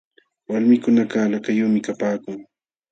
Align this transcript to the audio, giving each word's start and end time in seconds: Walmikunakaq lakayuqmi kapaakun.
Walmikunakaq 0.49 1.25
lakayuqmi 1.31 1.79
kapaakun. 1.87 2.35